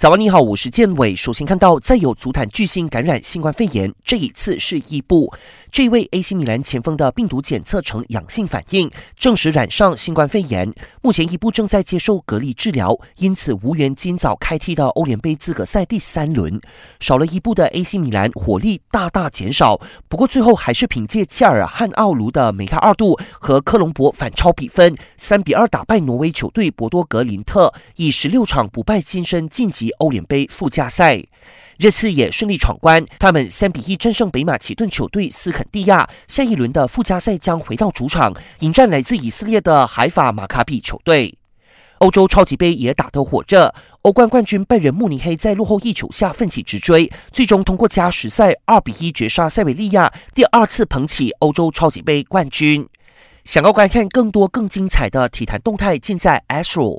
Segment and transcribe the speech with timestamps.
[0.00, 1.14] 早安，你好，我是建伟。
[1.14, 5.30] 首先看到，再有足坛巨星感染新冠肺炎，这一次是伊布。
[5.70, 10.72] 这位 AC 米兰前锋的病毒检测呈阳性反应，证实染上新冠肺炎。
[11.02, 16.60] 目前伊布正在接受隔离治疗，因此无缘今早开踢的欧联杯资格赛第三轮。
[17.00, 19.80] 少了伊布的 AC 米兰火力大大减少，
[20.10, 29.90] 不过最后还是凭借切尔汉奥卢的梅开二度和科隆博反超比分，三比二打败挪威球队博多格林特，以十六场不败金身晋级。
[30.00, 31.24] 欧联杯附加赛，
[31.80, 36.06] 热刺也顺利闯关，他们三比一战胜北马其顿球队斯肯蒂亚。
[36.28, 41.34] 下一轮的附加赛将回到主场迎战来自以色列的海法马卡比球队。
[42.00, 52.86] 欧洲超级杯也打得火热，欧冠冠军拜仁慕尼黑在落后一球下奋起直追，最终通过加时赛二比一绝杀塞维利亚，第二次捧起欧洲超级杯冠军。
[53.46, 56.98] 想要观看更多更精彩的体坛动态，尽在 ASRO。